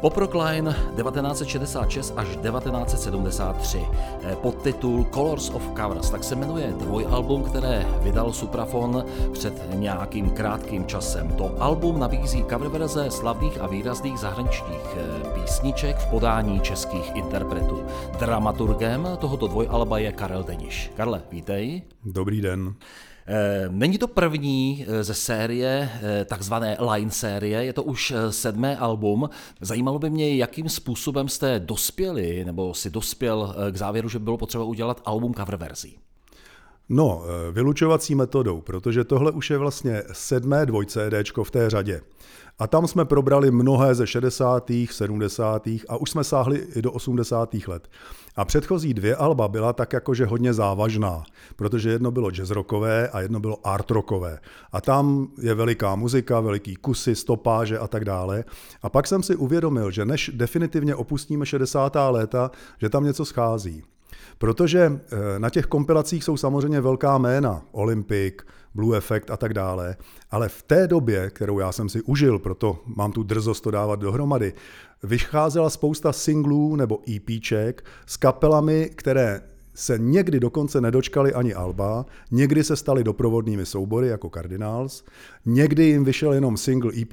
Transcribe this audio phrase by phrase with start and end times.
[0.00, 3.86] Poprokline 1966 až 1973.
[4.22, 10.86] Eh, Podtitul Colors of Covers, tak se jmenuje dvojalbum, které vydal Suprafon před nějakým krátkým
[10.86, 11.28] časem.
[11.28, 17.82] To album nabízí cover verze slavných a výrazných zahraničních eh, písniček v podání českých interpretů.
[18.18, 20.92] Dramaturgem tohoto dvojalba je Karel Deniš.
[20.96, 21.82] Karle, vítej.
[22.04, 22.74] Dobrý den.
[23.30, 28.76] Eh, není to první eh, ze série, eh, takzvané Line série, je to už sedmé
[28.76, 29.30] album.
[29.60, 34.64] Zajímalo by mě, jakým způsobem jste dospěli, nebo si dospěl k závěru, že bylo potřeba
[34.64, 35.98] udělat album cover verzí.
[36.88, 42.00] No, vylučovací metodou, protože tohle už je vlastně sedmé dvoj CDčko v té řadě.
[42.58, 45.66] A tam jsme probrali mnohé ze 60., 70.
[45.88, 47.54] a už jsme sáhli i do 80.
[47.66, 47.88] let.
[48.36, 51.22] A předchozí dvě alba byla tak jakože hodně závažná,
[51.56, 54.38] protože jedno bylo jazz rockové a jedno bylo art rockové.
[54.72, 58.44] A tam je veliká muzika, veliký kusy, stopáže a tak dále.
[58.82, 61.96] A pak jsem si uvědomil, že než definitivně opustíme 60.
[62.10, 63.82] léta, že tam něco schází.
[64.38, 68.34] Protože eh, na těch kompilacích jsou samozřejmě velká jména, Olympic,
[68.78, 69.96] Blue Effect a tak dále,
[70.30, 74.00] ale v té době, kterou já jsem si užil, proto mám tu drzost to dávat
[74.00, 74.52] dohromady,
[75.02, 79.40] vycházela spousta singlů nebo EPček s kapelami, které
[79.74, 85.04] se někdy dokonce nedočkali ani Alba, někdy se stali doprovodnými soubory jako Cardinals,
[85.46, 87.12] někdy jim vyšel jenom single EP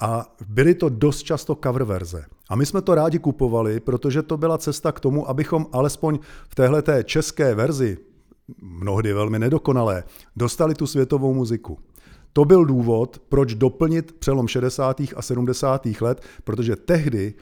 [0.00, 2.24] a byly to dost často cover verze.
[2.48, 6.54] A my jsme to rádi kupovali, protože to byla cesta k tomu, abychom alespoň v
[6.54, 7.98] téhle české verzi,
[8.62, 10.04] mnohdy velmi nedokonalé,
[10.36, 11.78] dostali tu světovou muziku.
[12.32, 15.00] To byl důvod, proč doplnit přelom 60.
[15.16, 15.86] a 70.
[16.00, 17.34] let, protože tehdy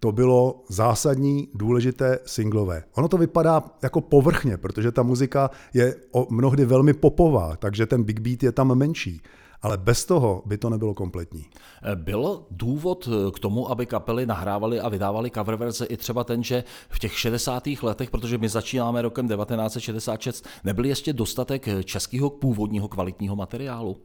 [0.00, 2.84] to bylo zásadní, důležité singlové.
[2.94, 5.96] Ono to vypadá jako povrchně, protože ta muzika je
[6.30, 9.22] mnohdy velmi popová, takže ten big beat je tam menší.
[9.66, 11.46] Ale bez toho by to nebylo kompletní.
[11.94, 16.64] Bylo důvod k tomu, aby kapely nahrávaly a vydávaly cover verze i třeba ten, že
[16.88, 17.62] v těch 60.
[17.82, 23.96] letech, protože my začínáme rokem 1966, nebyl ještě dostatek českého původního kvalitního materiálu?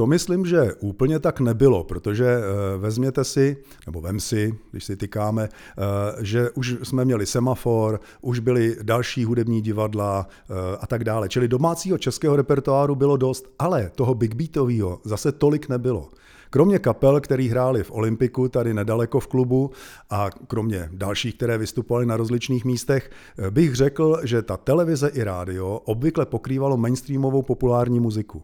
[0.00, 3.56] To myslím, že úplně tak nebylo, protože eh, vezměte si,
[3.86, 5.84] nebo vem si, když si tykáme, eh,
[6.24, 11.28] že už jsme měli semafor, už byly další hudební divadla eh, a tak dále.
[11.28, 16.08] Čili domácího českého repertoáru bylo dost, ale toho big beatového zase tolik nebylo.
[16.50, 19.70] Kromě kapel, který hráli v Olympiku, tady nedaleko v klubu,
[20.10, 23.10] a kromě dalších, které vystupovaly na rozličných místech,
[23.50, 28.42] bych řekl, že ta televize i rádio obvykle pokrývalo mainstreamovou populární muziku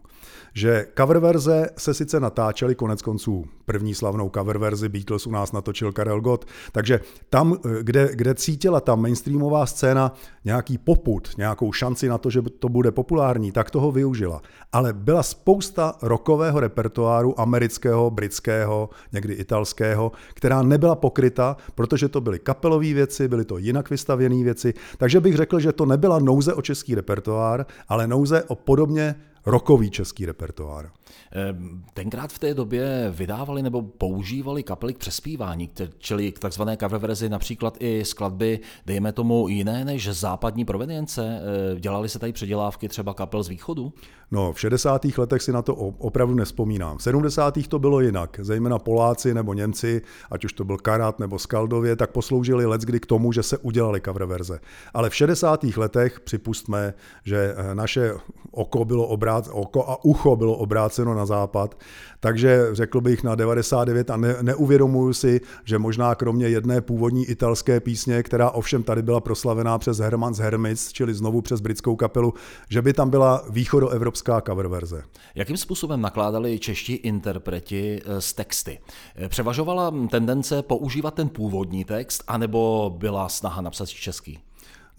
[0.57, 3.45] že cover verze se sice natáčely konec konců.
[3.69, 8.79] První slavnou cover verzi Beatles u nás natočil Karel Gott, takže tam, kde, kde cítila
[8.79, 10.13] ta mainstreamová scéna
[10.45, 14.41] nějaký poput, nějakou šanci na to, že to bude populární, tak toho využila.
[14.71, 22.39] Ale byla spousta rokového repertoáru, amerického, britského, někdy italského, která nebyla pokryta, protože to byly
[22.39, 26.61] kapelové věci, byly to jinak vystavěné věci, takže bych řekl, že to nebyla nouze o
[26.61, 29.15] český repertoár, ale nouze o podobně
[29.47, 30.91] rokový český repertoár.
[31.31, 36.99] Ehm, tenkrát v té době vydávali nebo používali kapely k přespívání, čili k takzvané cover
[36.99, 41.41] verzi například i skladby, dejme tomu jiné než západní provenience.
[41.41, 43.93] Ehm, dělali se tady předělávky třeba kapel z východu?
[44.31, 45.05] No, v 60.
[45.17, 46.97] letech si na to opravdu nespomínám.
[46.97, 47.67] V 70.
[47.67, 52.11] to bylo jinak, zejména Poláci nebo Němci, ať už to byl Karat nebo Skaldově, tak
[52.11, 54.59] posloužili let kdy k tomu, že se udělali cover verze.
[54.93, 55.63] Ale v 60.
[55.63, 56.93] letech připustme,
[57.23, 58.13] že eh, naše
[58.51, 61.75] oko bylo obrát, oko a ucho bylo obráceno na západ,
[62.19, 67.79] takže řekl bych na 99 a ne, neuvědomuju si, že možná kromě jedné původní italské
[67.79, 72.33] písně, která ovšem tady byla proslavená přes Herman's Hermits, čili znovu přes britskou kapelu,
[72.69, 75.03] že by tam byla východoevropská cover verze.
[75.35, 78.79] Jakým způsobem nakládali čeští interpreti eh, s texty?
[79.15, 84.46] Eh, převažovala tendence používat ten původní text, anebo byla snaha napsat český?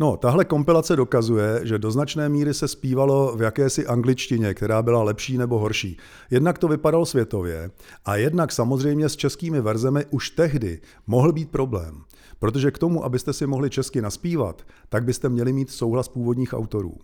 [0.00, 5.02] No, tahle kompilace dokazuje, že do značné míry se zpívalo v jakési angličtině, která byla
[5.02, 5.96] lepší nebo horší.
[6.30, 7.70] Jednak to vypadalo světově
[8.04, 12.02] a jednak samozřejmě s českými verzemi už tehdy mohl být problém.
[12.38, 16.94] Protože k tomu, abyste si mohli česky naspívat, tak byste měli mít souhlas původních autorů.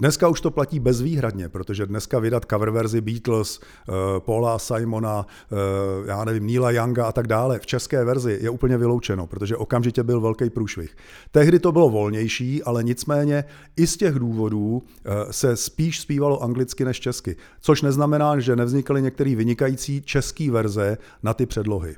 [0.00, 5.58] Dneska už to platí bezvýhradně, protože dneska vydat cover verzi Beatles, uh, Paula Simona, uh,
[6.06, 10.02] já nevím, Neila Younga a tak dále v české verzi je úplně vyloučeno, protože okamžitě
[10.02, 10.96] byl velký průšvih.
[11.30, 13.44] Tehdy to bylo volnější, ale nicméně
[13.76, 19.02] i z těch důvodů uh, se spíš zpívalo anglicky než česky, což neznamená, že nevznikaly
[19.02, 21.96] některé vynikající české verze na ty předlohy.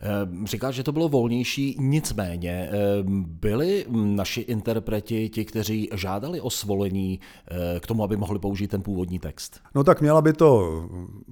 [0.00, 6.50] Ehm, říkáš, že to bylo volnější, nicméně ehm, byli naši interpreti ti, kteří žádali o
[6.50, 7.20] svolení
[7.50, 9.60] eh, k tomu, aby mohli použít ten původní text?
[9.74, 10.82] No tak měla by to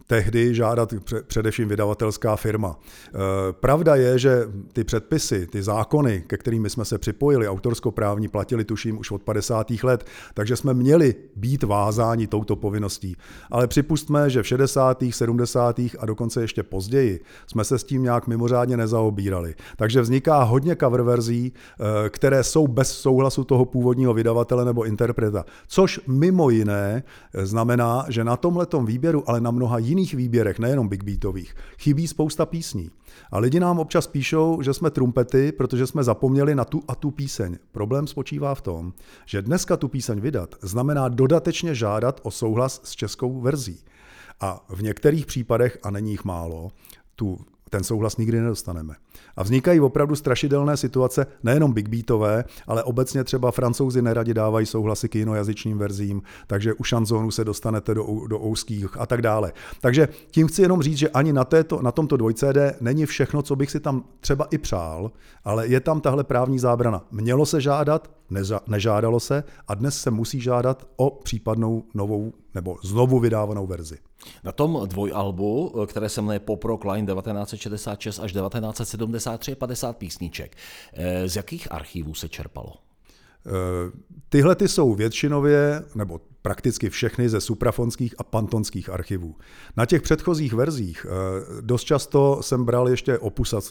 [0.06, 0.94] tehdy žádat
[1.26, 2.78] především vydavatelská firma.
[2.80, 3.18] Eh,
[3.52, 4.38] pravda je, že
[4.72, 9.70] ty předpisy, ty zákony, ke kterým jsme se připojili, autorskoprávní, platili tuším už od 50.
[9.82, 13.16] let, takže jsme měli být vázáni touto povinností.
[13.50, 15.80] Ale připustme, že v 60., 70.
[15.98, 19.54] a dokonce ještě později jsme se s tím nějak mimořádně pořádně nezaobírali.
[19.76, 25.44] Takže vzniká hodně cover verzí, eh, které jsou bez souhlasu toho původního vydavatele nebo interpreta.
[25.66, 30.88] Což mimo jiné eh, znamená, že na tomhletom výběru, ale na mnoha jiných výběrech, nejenom
[30.88, 32.90] big beatových, chybí spousta písní.
[33.30, 37.10] A lidi nám občas píšou, že jsme trumpety, protože jsme zapomněli na tu a tu
[37.10, 37.58] píseň.
[37.72, 38.92] Problém spočívá v tom,
[39.26, 43.82] že dneska tu píseň vydat znamená dodatečně žádat o souhlas s českou verzí.
[44.40, 46.70] A v některých případech, a není jich málo,
[47.16, 47.38] tu
[47.74, 48.94] ten souhlas nikdy nedostaneme.
[49.36, 55.08] A vznikají opravdu strašidelné situace, nejenom big beatové, ale obecně třeba francouzi neradi dávají souhlasy
[55.08, 59.52] k jinojazyčným verzím, takže u šanzónu se dostanete do, do ouských a tak dále.
[59.80, 63.56] Takže tím chci jenom říct, že ani na, této, na tomto 2CD není všechno, co
[63.56, 65.10] bych si tam třeba i přál,
[65.44, 67.02] ale je tam tahle právní zábrana.
[67.10, 68.10] Mělo se žádat,
[68.66, 73.98] nežádalo se a dnes se musí žádat o případnou novou nebo znovu vydávanou verzi.
[74.44, 80.56] Na tom dvojalbu, které se jmenuje Pop Rock Line 1966 až 1973, je 50 písniček.
[80.92, 82.72] Eh, z jakých archívů se čerpalo?
[83.46, 83.50] Eh,
[84.28, 89.34] tyhle ty jsou většinově, nebo prakticky všechny ze suprafonských a pantonských archivů.
[89.76, 91.10] Na těch předchozích verzích eh,
[91.60, 93.18] dost často jsem bral ještě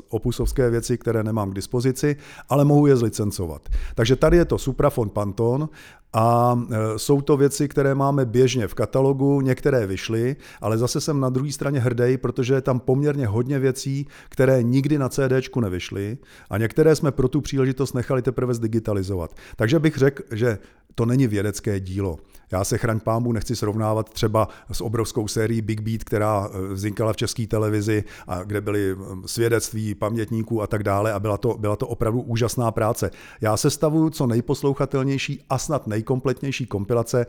[0.10, 2.16] opusovské věci, které nemám k dispozici,
[2.50, 3.70] ale mohu je zlicencovat.
[3.96, 5.70] Takže tady je to suprafon panton
[6.14, 11.20] a eh, jsou to věci, které máme běžně v katalogu, některé vyšly, ale zase jsem
[11.20, 16.18] na druhé straně hrdý, protože je tam poměrně hodně věcí, které nikdy na CD nevyšly
[16.50, 19.36] a některé jsme pro tu příležitost nechali teprve zdigitalizovat.
[19.56, 20.58] Takže bych řekl, že
[20.96, 22.18] to není vědecké dílo.
[22.52, 27.14] Já se chraň pámu nechci srovnávat třeba s obrovskou sérií Big Beat, která eh, vznikala
[27.14, 28.96] v české televizi, a kde byly eh,
[29.26, 33.12] svědectví pamětníků a tak dále a byla to, byla to opravdu úžasná práce.
[33.42, 37.26] Já se stavuju co nejposlouchatelnější a snad nejkompletnější kompilace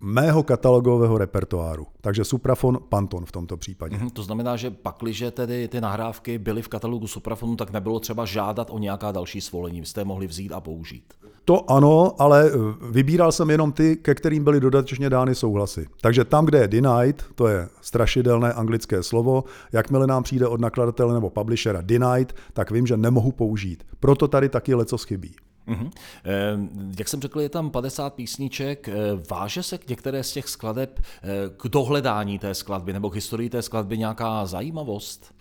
[0.00, 1.86] mého katalogového repertoáru.
[2.00, 3.98] Takže Suprafon, Panton v tomto případě.
[3.98, 8.24] Mm, to znamená, že pakliže tedy ty nahrávky byly v katalogu Suprafonu, tak nebylo třeba
[8.24, 11.04] žádat o nějaká další svolení, jste mohli vzít a použít.
[11.44, 12.52] To ano, ale eh,
[12.90, 15.86] vybíral jsem jenom ty, ke kterým byly dodatečně dány souhlasy.
[16.00, 21.14] Takže tam, kde je denied, to je strašidelné anglické slovo, jakmile nám přijde od nakladatele
[21.14, 23.84] nebo publishera denied, tak vím, že nemohu použít.
[24.00, 25.34] Proto tady taky leco chybí.
[25.68, 25.90] Mm-hmm.
[26.98, 28.88] Jak jsem řekl, je tam 50 písniček.
[28.88, 28.94] Eh,
[29.30, 31.26] váže se k některé z těch skladeb eh,
[31.56, 35.34] k dohledání té skladby nebo k historii té skladby nějaká zajímavost?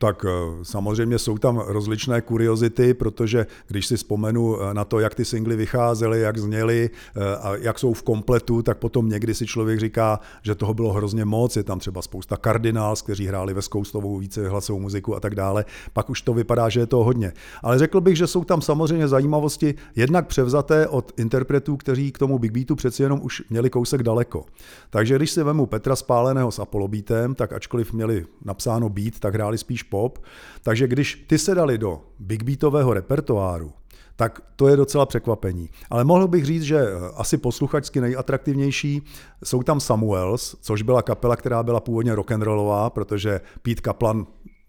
[0.00, 5.14] Tak eh, samozřejmě jsou tam rozličné kuriozity, protože když si vzpomenu eh, na to, jak
[5.14, 9.46] ty singly vycházely, jak zněly eh, a jak jsou v kompletu, tak potom někdy si
[9.46, 11.56] člověk říká, že toho bylo hrozně moc.
[11.56, 15.64] Je tam třeba spousta Cardinals, kteří hráli ve Skoustovou více hlasovou muziku a tak dále.
[15.92, 17.32] Pak už to vypadá, že je to hodně.
[17.62, 22.38] Ale řekl bych, že jsou tam samozřejmě zajímavosti jednak převzaté od interpretů, kteří k tomu
[22.38, 24.44] Big Beatu přeci jenom už měli kousek daleko.
[24.90, 29.34] Takže když si vemu Petra Spáleného s Apollo Beatem, tak ačkoliv měli napsáno beat, tak
[29.34, 30.18] hráli spíš pop.
[30.62, 33.72] Takže když ty se dali do big beatového repertoáru,
[34.16, 35.70] tak to je docela překvapení.
[35.90, 39.02] Ale mohl bych říct, že eh, asi posluchačsky nejatraktivnější
[39.44, 44.26] jsou tam Samuels, což byla kapela, která byla původně rock'n'rollová, protože Pete Kaplan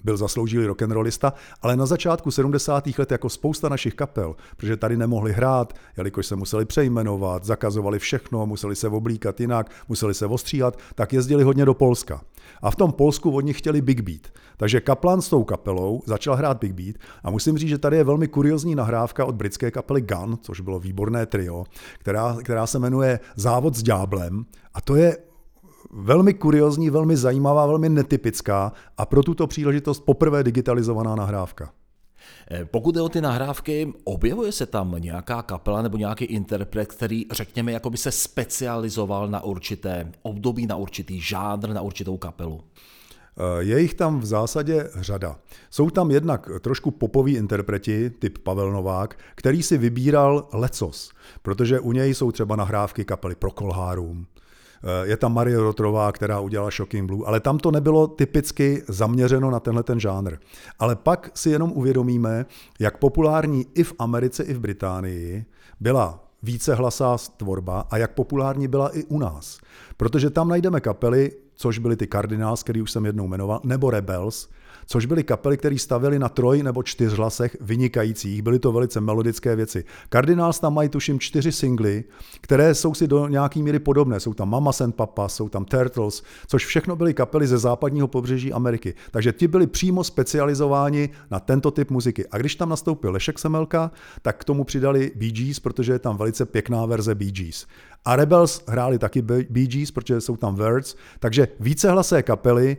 [0.07, 2.87] byl zasloužilý rock'n'rollista, ale na začátku 70.
[2.97, 8.45] let jako spousta našich kapel, protože tady nemohli hrát, jelikož se museli přejmenovat, zakazovali všechno,
[8.45, 12.21] museli se oblíkat jinak, museli se ostříhat, tak jezdili hodně do Polska.
[12.61, 14.31] A v tom Polsku od nich chtěli Big Beat.
[14.57, 18.03] Takže Kaplan s tou kapelou začal hrát Big Beat a musím říct, že tady je
[18.03, 21.63] velmi kuriozní nahrávka od britské kapely Gun, což bylo výborné trio,
[21.99, 25.26] která, která se jmenuje Závod s ďáblem a to je
[25.91, 31.71] velmi kuriozní, velmi zajímavá, velmi netypická a pro tuto příležitost poprvé digitalizovaná nahrávka.
[32.51, 37.25] Eh, pokud jde o ty nahrávky, objevuje se tam nějaká kapela nebo nějaký interpret, který,
[37.31, 42.63] řekněme, jako by se specializoval na určité období, na určitý žánr, na určitou kapelu?
[43.59, 45.35] Je jich tam v zásadě řada.
[45.69, 51.91] Jsou tam jednak trošku popoví interpreti, typ Pavel Novák, který si vybíral lecos, protože u
[51.91, 54.25] něj jsou třeba nahrávky kapely Prokolhárum,
[55.03, 59.59] je tam Marie Rotrová, která udělala Shocking Blue, ale tam to nebylo typicky zaměřeno na
[59.59, 60.37] tenhle ten žánr.
[60.79, 62.45] Ale pak si jenom uvědomíme,
[62.79, 65.45] jak populární i v Americe, i v Británii
[65.79, 69.59] byla vícehlasá tvorba a jak populární byla i u nás.
[69.97, 74.49] Protože tam najdeme kapely, což byly ty Cardinals, který už jsem jednou jmenoval, nebo Rebels,
[74.87, 78.41] což byly kapely, které stavěly na troj nebo čtyř hlasech vynikajících.
[78.41, 79.83] Byly to velice melodické věci.
[80.09, 82.03] Cardinals tam mají tuším čtyři singly,
[82.41, 84.19] které jsou si do nějaký míry podobné.
[84.19, 88.53] Jsou tam Mama and Papa, jsou tam Turtles, což všechno byly kapely ze západního pobřeží
[88.53, 88.93] Ameriky.
[89.11, 92.27] Takže ti byli přímo specializováni na tento typ muziky.
[92.27, 93.91] A když tam nastoupil Lešek Semelka,
[94.21, 97.65] tak k tomu přidali Bee Gees, protože je tam velice pěkná verze Bee Gees.
[98.05, 102.77] A Rebels hráli taky Bee Gees, protože jsou tam Words, takže vícehlasé kapely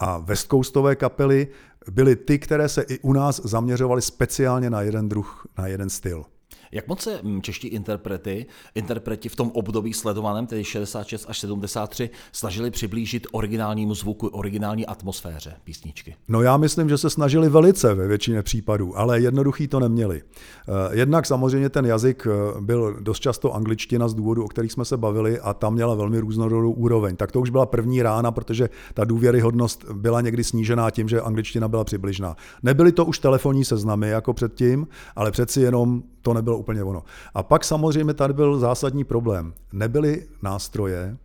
[0.00, 1.48] a West Coastové kapely
[1.90, 6.24] byly ty, které se i u nás zaměřovaly speciálně na jeden druh, na jeden styl.
[6.72, 12.10] Jak moc se mm, čeští interprety, interpreti v tom období sledovaném, tedy 66 až 73,
[12.32, 16.14] snažili přiblížit originálnímu zvuku, originální atmosféře písničky?
[16.28, 20.22] No já myslím, že se snažili velice ve většině případů, ale jednoduchý to neměli.
[20.22, 24.84] Eh, jednak samozřejmě ten jazyk eh, byl dost často angličtina z důvodu, o kterých jsme
[24.84, 27.16] se bavili a tam měla velmi různorodou úroveň.
[27.16, 31.68] Tak to už byla první rána, protože ta důvěryhodnost byla někdy snížená tím, že angličtina
[31.68, 32.36] byla přibližná.
[32.62, 37.02] Nebyly to už telefonní seznamy jako předtím, ale přeci jenom to nebylo úplně ono.
[37.34, 39.52] A pak samozřejmě tady byl zásadní problém.
[39.72, 41.16] Nebyly nástroje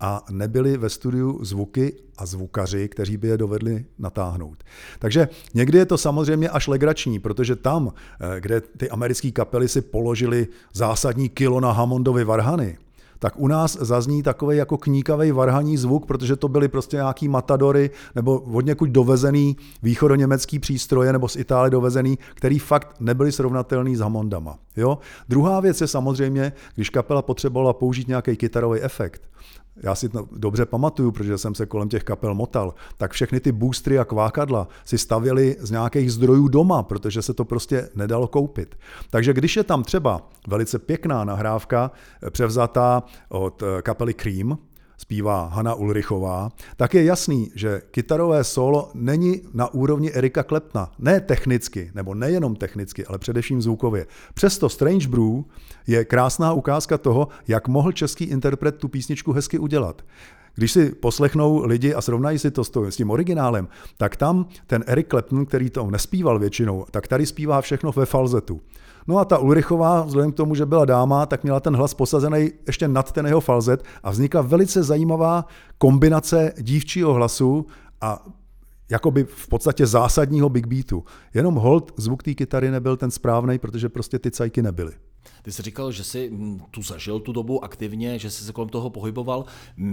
[0.00, 4.64] a nebyly ve studiu zvuky a zvukaři, kteří by je dovedli natáhnout.
[4.98, 9.80] Takže někdy je to samozřejmě až legrační, protože tam, eh, kde ty americké kapely si
[9.80, 12.78] položili zásadní kilo na Hammondovi varhany,
[13.20, 17.90] tak u nás zazní takový jako kníkavý varhaní zvuk, protože to byly prostě nějaký matadory
[18.14, 24.00] nebo od někud dovezený východoněmecký přístroje nebo z Itálie dovezený, který fakt nebyly srovnatelný s
[24.00, 24.58] Hammondama.
[24.76, 24.98] Jo?
[25.28, 29.22] Druhá věc je samozřejmě, když kapela potřebovala použít nějaký kytarový efekt,
[29.82, 33.52] já si to dobře pamatuju, protože jsem se kolem těch kapel motal, tak všechny ty
[33.52, 38.78] boostry a kvákadla si stavěli z nějakých zdrojů doma, protože se to prostě nedalo koupit.
[39.10, 41.90] Takže když je tam třeba velice pěkná nahrávka
[42.30, 44.58] převzatá od eh, kapely Cream,
[45.00, 50.92] zpívá Hanna Ulrichová, tak je jasný, že kytarové solo není na úrovni Erika Klepna.
[50.98, 54.06] Ne technicky, nebo nejenom technicky, ale především zvukově.
[54.34, 55.42] Přesto Strange Brew
[55.86, 60.02] je krásná ukázka toho, jak mohl český interpret tu písničku hezky udělat.
[60.60, 65.06] Když si poslechnou lidi a srovnají si to s tím originálem, tak tam ten Eric
[65.08, 68.60] Clapton, který to nespíval většinou, tak tady zpívá všechno ve falzetu.
[69.06, 72.52] No a ta Ulrichová, vzhledem k tomu, že byla dáma, tak měla ten hlas posazený
[72.66, 75.44] ještě nad ten jeho falzet a vznikla velice zajímavá
[75.78, 77.66] kombinace dívčího hlasu
[78.00, 78.26] a
[78.90, 81.04] jakoby v podstatě zásadního big beatu.
[81.34, 84.92] Jenom hold zvuk té kytary nebyl ten správný, protože prostě ty cajky nebyly.
[85.42, 88.68] Ty jsi říkal, že jsi mm, tu zažil tu dobu aktivně, že jsi se kolem
[88.68, 89.44] toho pohyboval.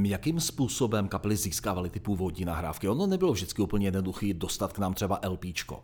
[0.04, 2.90] Jakým způsobem kapely získávaly ty původní nahrávky?
[2.90, 5.84] Ono nebylo vždycky úplně jednoduché dostat k nám třeba LPčko.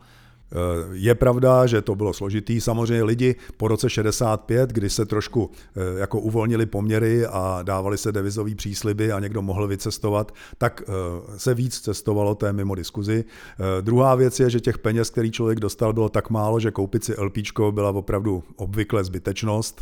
[0.92, 2.62] Je pravda, že to bylo složitý.
[2.62, 8.12] Samozřejmě lidi po roce 65, kdy se trošku eh, jako uvolnili poměry a dávali se
[8.12, 10.94] devizové přísliby a někdo mohl vycestovat, tak eh,
[11.40, 13.26] se víc cestovalo, to je mimo diskuzi.
[13.26, 17.04] Eh, druhá věc je, že těch peněz, který člověk dostal, bylo tak málo, že koupit
[17.04, 17.38] si LP
[17.72, 19.82] byla opravdu obvykle zbytečnost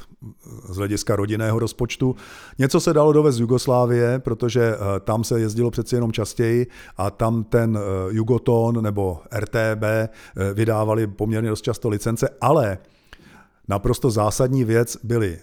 [0.70, 2.16] z hlediska rodinného rozpočtu.
[2.60, 7.44] Něco se dalo dovést z Jugoslávie, protože tam se jezdilo přeci jenom častěji a tam
[7.44, 9.84] ten Jugoton nebo RTB
[10.62, 12.78] vydávali poměrně dost často licence, ale
[13.68, 15.40] naprosto zásadní věc byly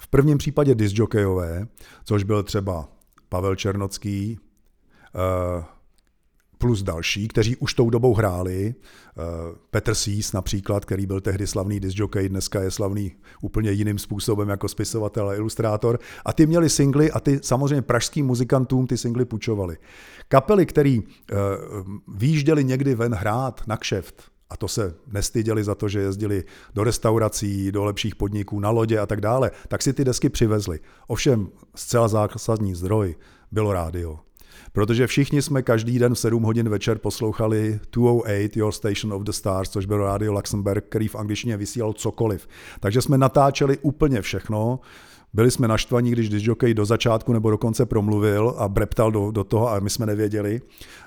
[0.00, 1.68] v prvním případě disjokejové,
[2.04, 2.88] což byl třeba
[3.28, 4.38] Pavel Černocký,
[5.14, 5.64] eh,
[6.58, 8.74] plus další, kteří už tou dobou hráli.
[8.74, 9.22] Eh,
[9.70, 14.68] Petr Sís například, který byl tehdy slavný disjockey, dneska je slavný úplně jiným způsobem jako
[14.68, 15.98] spisovatel a ilustrátor.
[16.24, 19.76] A ty měli singly a ty samozřejmě pražským muzikantům ty singly půjčovali.
[20.28, 21.06] Kapely, který uh,
[22.08, 26.84] výjížděli někdy ven hrát na kšeft, a to se nestyděli za to, že jezdili do
[26.84, 30.80] restaurací, do lepších podniků, na lodě a tak dále, tak si ty desky přivezli.
[31.06, 33.14] Ovšem zcela zásadní zdroj
[33.52, 34.18] bylo rádio.
[34.72, 39.32] Protože všichni jsme každý den v 7 hodin večer poslouchali 208 Your Station of the
[39.32, 42.48] Stars, což byl rádio Luxemburg, který v angličtině vysílal cokoliv.
[42.80, 44.80] Takže jsme natáčeli úplně všechno,
[45.34, 49.44] Byli jsme naštvaní, když disjockey do začátku nebo do konce promluvil a breptal do, do
[49.44, 50.60] toho a my jsme nevěděli.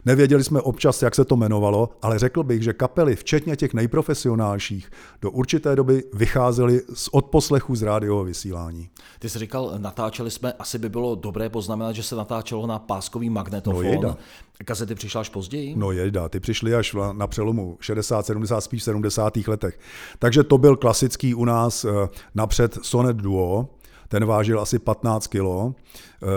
[0.06, 4.90] Nevěděli jsme občas, jak se to jmenovalo, ale řekl bych, že kapely, včetně těch nejprofesionálších,
[5.22, 8.90] do určité doby vycházely z odposlechu z rádiového vysílání.
[9.20, 13.30] Ty jsi říkal, natáčeli jsme, asi by bylo dobré poznamenat, že se natáčelo na páskový
[13.30, 13.84] magnetofon.
[13.84, 14.18] No jejda.
[14.66, 15.76] Kazety přišla až později?
[15.76, 19.38] No jejda, ty přišly až na přelomu 60, 70, spíš 70.
[19.48, 19.80] letech.
[20.20, 21.90] Takže to byl klasický u nás eh,
[22.36, 23.70] napřed Sonet Duo,
[24.08, 25.76] ten vážil asi 15 kilo.
[26.24, 26.28] Eh,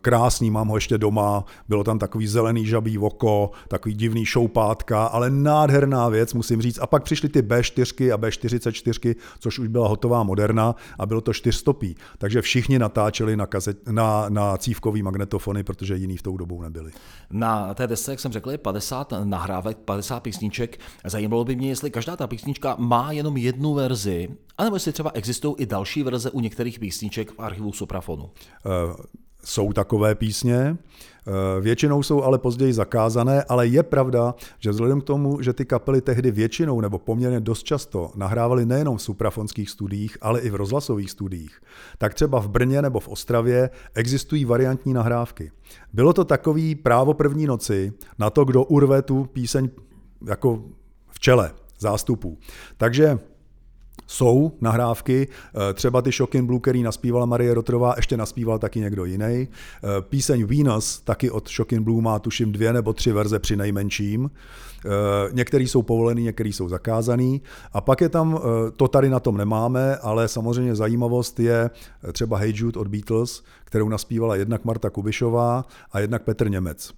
[0.00, 5.30] krásný, mám ho ještě doma, bylo tam takový zelený žabý oko, takový divný šoupátka, ale
[5.30, 6.78] nádherná věc, musím říct.
[6.82, 11.32] A pak přišly ty B4 a B44, což už byla hotová moderna a bylo to
[11.32, 11.96] čtyřstopí.
[12.18, 16.90] Takže všichni natáčeli na, kazet, na, na cívkový magnetofony, protože jiný v tou dobou nebyli.
[17.30, 20.80] Na té desce, jak jsem řekl, je 50 nahrávek, 50 písniček.
[21.04, 25.54] Zajímalo by mě, jestli každá ta písnička má jenom jednu verzi, anebo jestli třeba existují
[25.58, 28.24] i další verze u některých písniček v archivu Suprafonu.
[28.24, 28.96] Uh,
[29.44, 35.04] jsou takové písně, eh, většinou jsou ale později zakázané, ale je pravda, že vzhledem k
[35.04, 40.18] tomu, že ty kapely tehdy většinou nebo poměrně dost často nahrávaly nejenom v suprafonských studiích,
[40.20, 41.60] ale i v rozhlasových studiích,
[41.98, 45.50] tak třeba v Brně nebo v Ostravě existují variantní nahrávky.
[45.92, 49.68] Bylo to takový právo první noci na to, kdo urve tu píseň
[50.26, 50.64] jako
[51.08, 52.38] v čele zástupů.
[52.76, 53.18] Takže
[54.08, 55.28] jsou nahrávky,
[55.70, 59.24] eh, třeba ty Shocking Blue, který naspívala Marie Rotrová, ještě naspíval taky někdo jiný.
[59.24, 59.48] Eh,
[60.00, 64.30] píseň Venus, taky od Shocking Blue, má tuším dvě nebo tři verze při nejmenším.
[64.30, 64.88] Eh,
[65.32, 67.42] některý jsou povolený, některý jsou zakázaný.
[67.72, 68.40] A pak je tam,
[68.76, 71.70] to tady na tom nemáme, ale samozřejmě zajímavost je
[72.12, 76.92] třeba Hey Jude od Beatles, kterou naspívala jednak Marta Kubišová a jednak Petr Němec.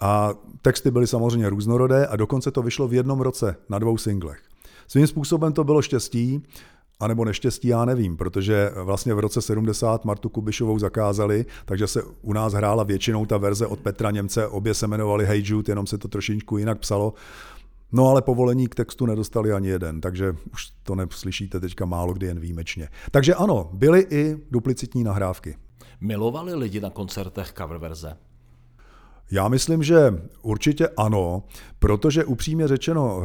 [0.00, 4.49] A texty byly samozřejmě různorodé a dokonce to vyšlo v jednom roce na dvou singlech.
[4.90, 6.42] Svým způsobem to bylo štěstí,
[7.00, 12.32] anebo neštěstí, já nevím, protože vlastně v roce 70 Martu Kubišovou zakázali, takže se u
[12.32, 15.98] nás hrála většinou ta verze od Petra Němce, obě se jmenovaly Hey Jude, jenom se
[15.98, 17.14] to trošičku jinak psalo.
[17.92, 22.26] No ale povolení k textu nedostali ani jeden, takže už to neslyšíte teďka málo kdy
[22.26, 22.88] jen výjimečně.
[23.10, 25.56] Takže ano, byly i duplicitní nahrávky.
[26.00, 28.16] Milovali lidi na koncertech cover verze?
[29.30, 31.42] Já myslím, že určitě ano,
[31.78, 33.22] protože upřímně řečeno,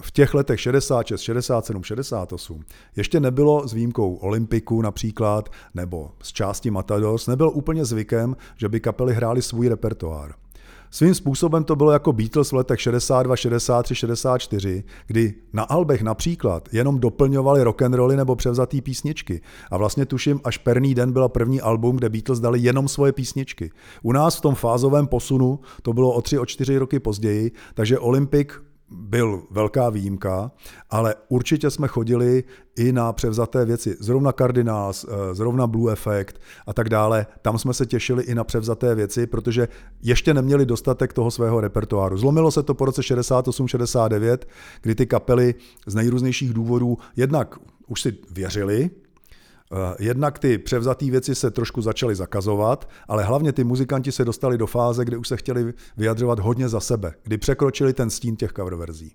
[0.00, 2.64] v těch letech 66, 67, 68
[2.96, 8.80] ještě nebylo s výjimkou Olympiku například, nebo z části Matadors, nebyl úplně zvykem, že by
[8.80, 10.34] kapely hrály svůj repertoár.
[10.92, 16.68] Svým způsobem to bylo jako Beatles v letech 62, 63, 64, kdy na albech například
[16.72, 19.40] jenom doplňovali rock'n'rolly nebo převzatý písničky.
[19.70, 23.70] A vlastně tuším, až Perný den byla první album, kde Beatles dali jenom svoje písničky.
[24.02, 27.98] U nás v tom fázovém posunu to bylo o tři, o čtyři roky později, takže
[27.98, 28.48] Olympic
[28.90, 30.50] byl velká výjimka,
[30.90, 32.44] ale určitě jsme chodili
[32.76, 33.96] i na převzaté věci.
[34.00, 37.26] Zrovna Cardinals, eh, zrovna Blue Effect a tak dále.
[37.42, 39.68] Tam jsme se těšili i na převzaté věci, protože
[40.02, 42.16] ještě neměli dostatek toho svého repertoáru.
[42.16, 44.46] Zlomilo se to po roce 68-69,
[44.82, 45.54] kdy ty kapely
[45.86, 48.90] z nejrůznějších důvodů jednak už si věřili,
[49.98, 54.66] jednak ty převzatý věci se trošku začaly zakazovat, ale hlavně ty muzikanti se dostali do
[54.66, 58.74] fáze, kdy už se chtěli vyjadřovat hodně za sebe, kdy překročili ten stín těch cover
[58.74, 59.12] verzí.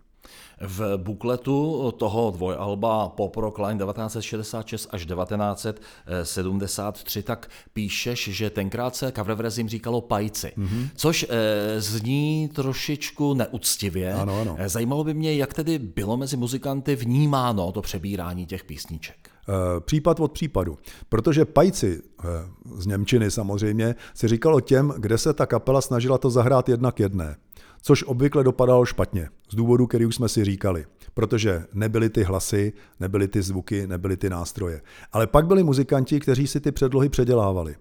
[0.61, 9.11] V bukletu toho dvojalba Pop Rock Line 1966 až 1973 tak píšeš, že tenkrát se
[9.11, 10.89] cover verzím říkalo pajci, mm-hmm.
[10.95, 14.13] což e, zní trošičku neúctivě.
[14.13, 14.55] Ano, ano.
[14.59, 19.34] Eh, zajímalo by mě, jak tedy bylo mezi muzikanty vnímáno to přebírání těch písniček.
[19.49, 20.77] Eh, případ od případu.
[21.10, 22.27] Protože pajci eh,
[22.75, 27.36] z Němčiny samozřejmě si říkalo těm, kde se ta kapela snažila to zahrát jednak jedné.
[27.81, 30.86] Což obvykle dopadalo špatně, z důvodu, který už jsme si říkali.
[31.13, 34.81] Protože nebyly ty hlasy, nebyly ty zvuky, nebyly ty nástroje.
[35.12, 37.75] Ale pak byli muzikanti, kteří si ty předlohy předělávali.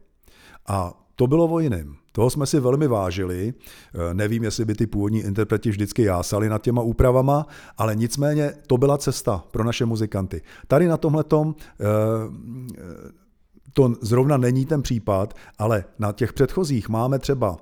[0.66, 1.96] A to bylo o jiném.
[2.16, 3.54] Toho jsme si velmi vážili.
[3.94, 7.46] Eh, nevím, jestli by ty původní interpreti vždycky jásali nad těma úpravama,
[7.78, 10.42] ale nicméně to byla cesta pro naše muzikanty.
[10.66, 11.84] Tady na tomhle eh,
[13.72, 17.56] to zrovna není ten případ, ale na těch předchozích máme třeba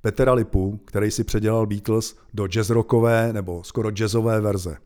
[0.00, 4.76] Petra Lipu, který si předělal Beatles do jazzrockové nebo skoro jazzové verze.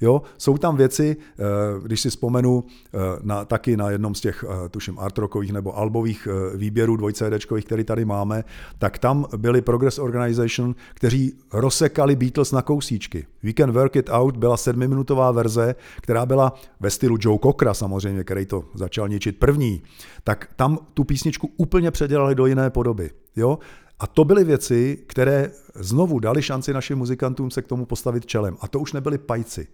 [0.00, 1.42] Jo, jsou tam věci, eh,
[1.82, 6.28] když si vzpomenu eh, na, taky na jednom z těch, eh, tuším, artrokových nebo albových
[6.54, 8.44] výběrů dvoj CDčkových, který tady máme,
[8.78, 13.26] tak tam byli Progress Organization, kteří rozsekali Beatles na kousíčky.
[13.42, 18.24] We Can Work It Out byla sedmiminutová verze, která byla ve stylu Joe Cockra samozřejmě,
[18.24, 19.82] který to začal ničit první.
[20.24, 23.10] Tak tam tu písničku úplně předělali do jiné podoby.
[23.36, 23.58] Jo?
[24.00, 28.56] A to byly věci, které znovu dali šanci našim muzikantům se k tomu postavit čelem.
[28.60, 29.66] A to už nebyli pajci.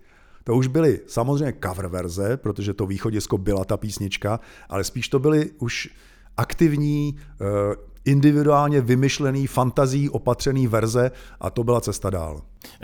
[0.44, 5.18] To už byly samozřejmě cover verze, protože to východisko byla ta písnička, ale spíš to
[5.18, 5.88] byly už
[6.36, 12.42] aktivní, eh, individuálně vymyšlený, fantazí opatřený verze a to byla cesta dál.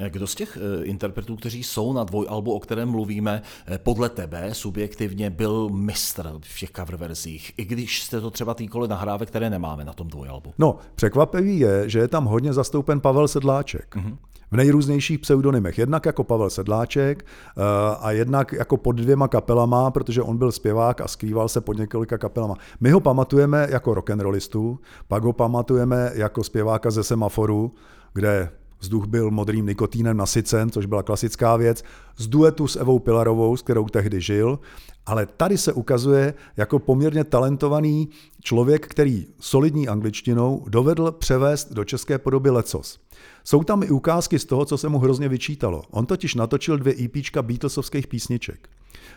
[0.09, 4.55] Kdo z těch eh, interpretů, kteří jsou na dvojalbu, o kterém mluvíme, eh, podle tebe
[4.55, 9.51] subjektivně byl mistr v těch cover verzích, i když jste to třeba týkali nahrávek, které
[9.51, 10.55] nemáme na tom dvojalbu?
[10.59, 13.97] No, překvapivý je, že je tam hodně zastoupen Pavel Sedláček.
[13.97, 14.17] Mm-hmm
[14.51, 15.79] v nejrůznějších pseudonymech.
[15.79, 17.63] Jednak jako Pavel Sedláček eh,
[18.01, 22.19] a jednak jako pod dvěma kapelama, protože on byl zpěvák a skrýval se pod několika
[22.19, 22.55] kapelama.
[22.81, 24.79] My ho pamatujeme jako rock'n'rollistu,
[25.09, 27.75] pak ho pamatujeme jako zpěváka ze Semaforu,
[28.15, 31.85] kde Vzduch byl modrým nikotínem nasycen, což byla klasická věc,
[32.17, 34.59] z duetu s Evou Pilarovou, s kterou tehdy žil,
[35.07, 38.09] ale tady se ukazuje jako poměrně talentovaný
[38.43, 42.99] člověk, který solidní angličtinou dovedl převést do české podoby lecos.
[43.45, 45.83] Jsou tam i ukázky z toho, co se mu hrozně vyčítalo.
[45.91, 48.69] On totiž natočil dvě EPčka Beatlesovských písniček.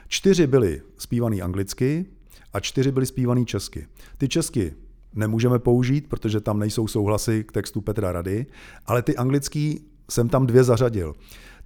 [0.07, 2.05] Čtyři byly zpívaný anglicky
[2.53, 3.87] a čtyři byly zpívaný česky.
[4.17, 4.73] Ty česky
[5.13, 8.45] nemůžeme použít, protože tam nejsou souhlasy k textu Petra Rady,
[8.85, 11.13] ale ty anglický jsem tam dvě zařadil.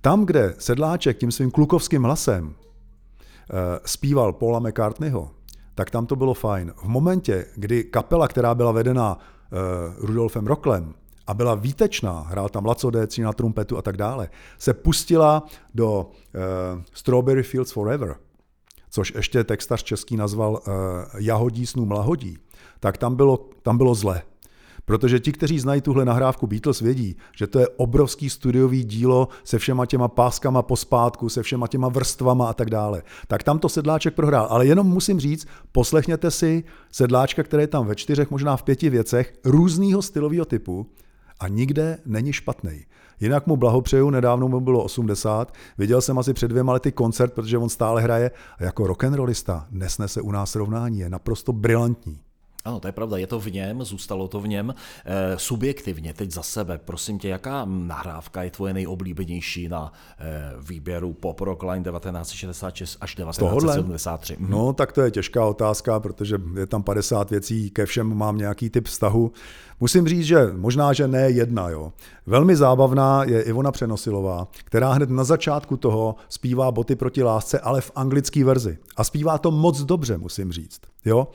[0.01, 5.31] Tam, kde Sedláček tím svým klukovským hlasem eh, zpíval Paula McCartneyho,
[5.75, 6.73] tak tam to bylo fajn.
[6.77, 9.57] V momentě, kdy kapela, která byla vedena eh,
[9.97, 10.93] Rudolfem Roklem,
[11.27, 16.01] a byla výtečná, hrál tam Laco Déci na trumpetu a tak dále, se pustila do
[16.01, 18.15] uh, Strawberry Fields Forever,
[18.89, 20.61] což ještě textař český nazval
[21.19, 22.37] Jahodí snů mlahodí,
[22.83, 24.21] tak tam bylo, tam bylo zle.
[24.85, 29.59] Protože ti, kteří znají tuhle nahrávku Beatles, vědí, že to je obrovský studiový dílo se
[29.59, 33.03] všema těma páskama pospátku, se všema těma vrstvama a tak dále.
[33.27, 34.47] Tak tam to sedláček prohrál.
[34.49, 38.89] Ale jenom musím říct, poslechněte si sedláčka, který je tam ve čtyřech, možná v pěti
[38.89, 40.87] věcech, různýho stylového typu
[41.39, 42.85] a nikde není špatný.
[43.19, 47.57] Jinak mu blahopřeju, nedávno mu bylo 80, viděl jsem asi před dvěma lety koncert, protože
[47.57, 52.19] on stále hraje a jako rock'n'rollista nesnese u nás srovnání, je naprosto brilantní.
[52.65, 54.75] Ano, to je pravda, je to v něm, zůstalo to v něm.
[55.05, 61.13] E, subjektivně, teď za sebe, prosím tě, jaká nahrávka je tvoje nejoblíbenější na e, výběru
[61.13, 64.35] Pop Rock Line 1966 až 1973?
[64.39, 64.51] Mhm.
[64.51, 68.69] No, tak to je těžká otázka, protože je tam 50 věcí, ke všem mám nějaký
[68.69, 69.31] typ vztahu.
[69.83, 71.69] Musím říct, že možná, že ne jedna.
[71.69, 71.93] Jo.
[72.25, 77.81] Velmi zábavná je Ivona Přenosilová, která hned na začátku toho zpívá boty proti lásce, ale
[77.81, 78.77] v anglické verzi.
[78.95, 80.81] A zpívá to moc dobře, musím říct.
[81.05, 81.27] Jo?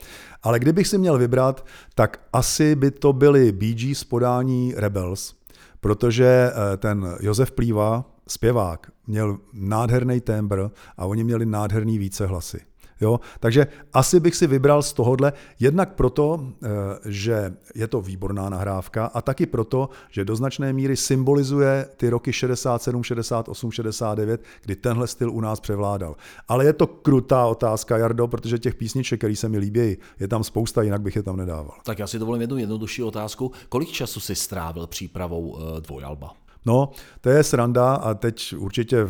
[0.43, 5.35] Ale kdybych si měl vybrat, tak asi by to byly Bee Gees podání Rebels,
[5.79, 12.68] protože eh, ten Josef Plíva, zpěvák, měl nádherný tembr a oni měli nádherný vícehlasy.
[13.01, 13.19] Jo?
[13.39, 16.67] Takže asi bych si vybral z tohohle, jednak proto, eh,
[17.05, 22.33] že je to výborná nahrávka a taky proto, že do značné míry symbolizuje ty roky
[22.33, 26.15] 67, 68, 69, kdy tenhle styl u nás převládal.
[26.47, 30.43] Ale je to krutá otázka, Jardo, protože těch písniček, které se mi líbí, je tam
[30.43, 31.77] spousta, jinak bych je tam nedával.
[31.83, 33.51] Tak já si dovolím jednu jednodušší otázku.
[33.69, 36.33] Kolik času si strávil přípravou eh, dvojalba?
[36.65, 36.91] No,
[37.21, 39.07] to je sranda a teď určitě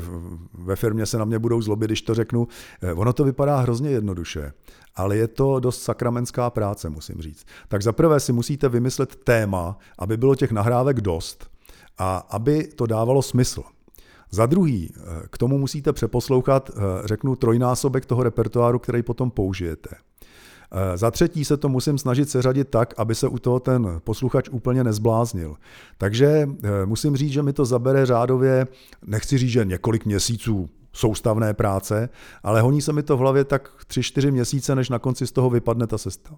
[0.54, 2.48] ve firmě se na mě budou zlobit, když to řeknu.
[2.82, 4.54] Eh, ono to vypadá hrozně jednoduše,
[4.96, 7.46] ale je to dost sakramenská práce, musím říct.
[7.68, 11.50] Tak zaprvé si musíte vymyslet téma, aby bylo těch nahrávek dost
[11.98, 13.64] a aby to dávalo smysl.
[14.32, 19.90] Za druhý, eh, k tomu musíte přeposlouchat, eh, řeknu, trojnásobek toho repertoáru, který potom použijete.
[20.96, 24.84] Za třetí se to musím snažit seřadit tak, aby se u toho ten posluchač úplně
[24.84, 25.56] nezbláznil.
[25.98, 28.68] Takže eh, musím říct, že mi to zabere řádově,
[29.06, 32.10] nechci říct, že několik měsíců soustavné práce,
[32.44, 35.50] ale honí se mi to v hlavě tak 3-4 měsíce, než na konci z toho
[35.50, 36.30] vypadne ta cesta.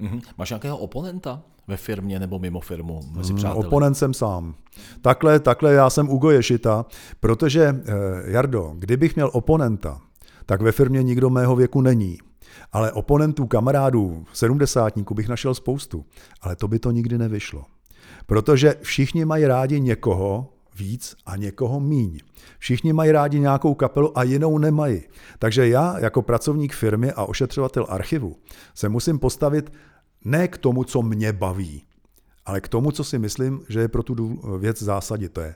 [0.00, 0.20] Mm-hmm.
[0.38, 3.44] Máš nějakého oponenta ve firmě nebo mimo firmu mezi mm?
[3.44, 4.54] Oponent jsem sám.
[5.02, 6.86] Takhle, takhle já jsem Ugo Ješita,
[7.20, 7.92] protože, eh,
[8.24, 10.00] Jardo, kdybych měl oponenta,
[10.46, 12.18] tak ve firmě nikdo mého věku není.
[12.72, 16.04] Ale oponentů, kamarádů, sedmdesátníků bych našel spoustu.
[16.40, 17.64] Ale to by to nikdy nevyšlo.
[18.26, 22.18] Protože všichni mají rádi někoho víc a někoho míň.
[22.58, 25.02] Všichni mají rádi nějakou kapelu a jinou nemají.
[25.38, 28.36] Takže já jako pracovník firmy a ošetřovatel archivu
[28.74, 29.72] se musím postavit
[30.24, 31.82] ne k tomu, co mě baví,
[32.46, 35.54] ale k tomu, co si myslím, že je pro tu věc zásadité.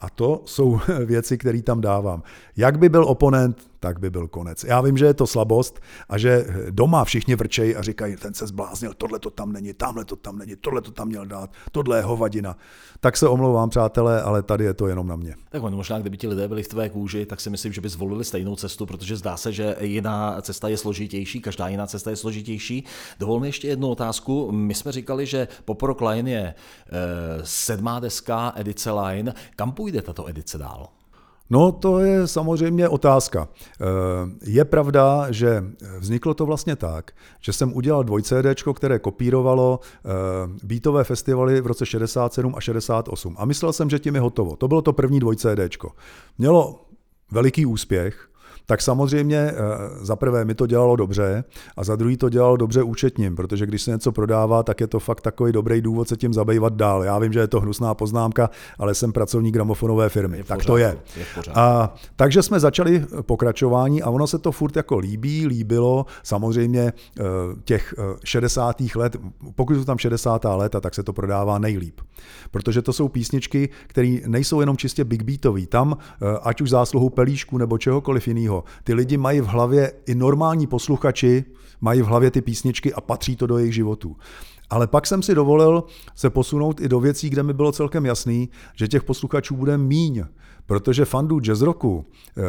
[0.00, 2.22] A to jsou věci, které tam dávám.
[2.56, 4.64] Jak by byl oponent, tak by byl konec.
[4.64, 8.46] Já vím, že je to slabost a že doma všichni vrčejí a říkají, ten se
[8.46, 11.96] zbláznil, tohle to tam není, tamhle to tam není, tohle to tam měl dát, tohle
[11.96, 12.56] je hovadina.
[13.00, 15.34] Tak se omlouvám, přátelé, ale tady je to jenom na mě.
[15.50, 17.88] Tak on, možná, kdyby ti lidé byli v tvé kůži, tak si myslím, že by
[17.88, 22.16] zvolili stejnou cestu, protože zdá se, že jiná cesta je složitější, každá jiná cesta je
[22.16, 22.84] složitější.
[23.18, 24.52] Dovol mi ještě jednu otázku.
[24.52, 26.54] My jsme říkali, že Poprok Line je e,
[27.42, 29.34] sedmá deska edice Line.
[29.56, 30.88] Kam půjde tato edice dál?
[31.50, 33.48] No, to je samozřejmě otázka.
[33.48, 33.84] Eh,
[34.44, 35.64] je pravda, že
[35.98, 40.08] vzniklo to vlastně tak, že jsem udělal dvoj CD, které kopírovalo eh,
[40.62, 43.36] beatové festivaly v roce 67 a 68.
[43.38, 44.56] A myslel jsem, že tím je hotovo.
[44.56, 45.76] To bylo to první dvoj CD.
[46.38, 46.80] Mělo
[47.30, 48.28] veliký úspěch,
[48.66, 49.54] tak samozřejmě eh,
[50.00, 51.44] za prvé mi to dělalo dobře
[51.76, 55.00] a za druhý to dělalo dobře účetním, protože když se něco prodává, tak je to
[55.00, 57.04] fakt takový dobrý důvod se tím zabývat dál.
[57.04, 60.36] Já vím, že je to hnusná poznámka, ale jsem pracovník gramofonové firmy.
[60.36, 60.98] Je tak pořádku, to je.
[61.16, 61.24] je
[61.54, 66.06] a, takže jsme začali pokračování a ono se to furt jako líbí, líbilo.
[66.22, 67.22] Samozřejmě eh,
[67.64, 68.80] těch 60.
[68.80, 69.16] Eh, let,
[69.54, 70.44] pokud jsou tam 60.
[70.44, 72.00] léta, tak se to prodává nejlíp.
[72.50, 75.66] Protože to jsou písničky, které nejsou jenom čistě big beatový.
[75.66, 75.96] Tam,
[76.42, 78.64] ať už zásluhou pelíšku nebo čehokoliv jiného, jiného.
[78.84, 81.44] Ty lidi mají v hlavě, i normální posluchači
[81.80, 84.16] mají v hlavě ty písničky a patří to do jejich životů.
[84.70, 88.48] Ale pak jsem si dovolil se posunout i do věcí, kde mi bylo celkem jasný,
[88.74, 90.24] že těch posluchačů bude míň,
[90.66, 92.42] protože fandů jazz rocku, eh,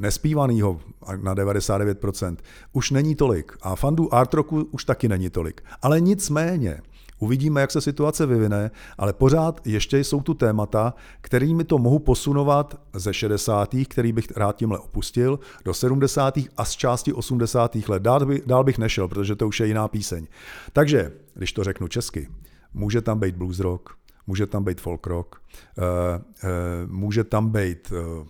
[0.00, 0.80] nespívanýho
[1.22, 2.36] na 99%,
[2.72, 3.52] už není tolik.
[3.62, 5.62] A fandů art rocku už taky není tolik.
[5.82, 6.82] Ale nicméně,
[7.22, 12.80] Uvidíme, jak se situace vyvine, ale pořád ještě jsou tu témata, kterými to mohu posunovat
[12.94, 13.74] ze 60.
[13.88, 16.38] který bych rád tímhle opustil, do 70.
[16.56, 17.76] a z části 80.
[17.88, 18.02] let.
[18.02, 20.26] Dál, by, dál bych nešel, protože to už je jiná píseň.
[20.72, 22.28] Takže, když to řeknu česky,
[22.74, 23.90] může tam být blues rock,
[24.26, 25.36] může tam být folk rock,
[25.78, 28.26] uh, uh, může tam být uh,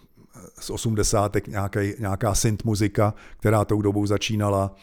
[0.59, 1.37] z 80.
[1.49, 4.75] Nějaký, nějaká synth muzika, která tou dobou začínala.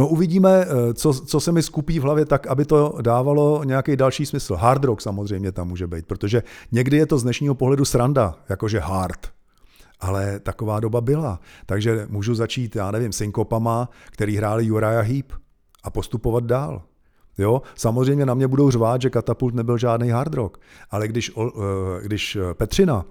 [0.00, 3.96] No uvidíme, eh, co, co se mi skupí v hlavě tak, aby to dávalo nějaký
[3.96, 4.54] další smysl.
[4.54, 8.80] Hard rock samozřejmě tam může být, protože někdy je to z dnešního pohledu sranda, jakože
[8.80, 9.28] hard.
[10.00, 11.40] Ale taková doba byla.
[11.66, 15.32] Takže můžu začít, já nevím, synkopama, který hráli Uriah Heep
[15.84, 16.82] a postupovat dál.
[17.38, 17.62] Jo?
[17.74, 20.58] Samozřejmě na mě budou řvát, že Katapult nebyl žádný hard rock,
[20.90, 23.04] ale když, eh, když Petřina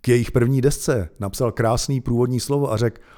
[0.00, 3.17] k jejich první desce napsal krásný průvodní slovo a řekl, Eh,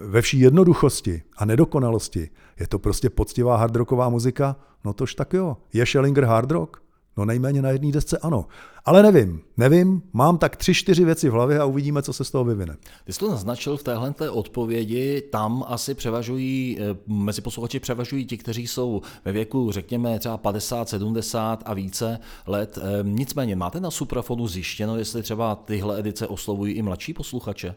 [0.00, 5.56] ve vší jednoduchosti a nedokonalosti je to prostě poctivá hardrocková muzika, no tož tak jo.
[5.72, 6.82] Je Schellinger hard rock?
[7.16, 8.46] No nejméně na jedné desce ano.
[8.84, 12.30] Ale nevím, nevím, mám tak tři, čtyři věci v hlavě a uvidíme, co se z
[12.30, 12.76] toho vyvine.
[13.04, 18.26] Ty jsi to naznačil v téhle té odpovědi, tam asi převažují, eh, mezi posluchači převažují
[18.26, 22.78] ti, kteří jsou ve věku, řekněme, třeba 50, 70 a více let.
[22.82, 27.74] Eh, nicméně, máte na Suprafonu zjištěno, jestli třeba tyhle edice oslovují i mladší posluchače?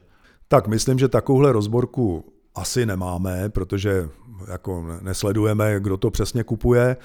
[0.47, 4.09] Tak myslím, že takovouhle rozborku asi nemáme, protože
[4.51, 6.97] jako nesledujeme, kdo to přesně kupuje.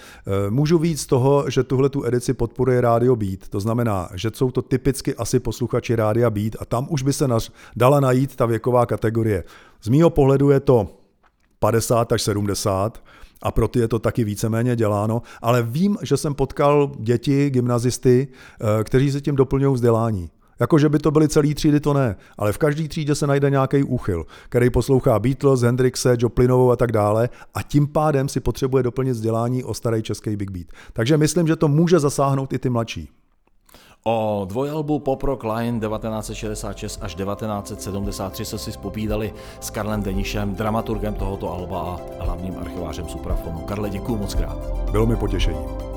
[0.46, 3.48] E, můžu víc z toho, že tuhle tu edici podporuje Rádio Beat.
[3.48, 7.28] To znamená, že jsou to typicky asi posluchači Rádia Beat a tam už by se
[7.76, 9.44] dala najít ta věková kategorie.
[9.82, 10.88] Z mýho pohledu je to
[11.58, 13.02] 50 až 70
[13.42, 18.28] a pro ty je to taky víceméně děláno, ale vím, že jsem potkal děti, gymnazisty,
[18.80, 20.30] e, kteří se tím doplňují vzdělání.
[20.60, 22.16] Jako, že by to byly celý třídy, to ne.
[22.38, 26.92] Ale v každé třídě se najde nějaký úchyl, který poslouchá Beatles, Hendrixe, Joplinovou a tak
[26.92, 30.66] dále a tím pádem si potřebuje doplnit vzdělání o starý český Big Beat.
[30.92, 33.08] Takže myslím, že to může zasáhnout i ty mladší.
[34.04, 41.14] O dvojalbu Pop Rock Line 1966 až 1973 se si spovídali s Karlem Denišem, dramaturgem
[41.14, 43.58] tohoto alba a hlavním archivářem Suprafonu.
[43.58, 44.90] Karle, děkuji moc krát.
[44.90, 45.89] Bylo mi potěšení.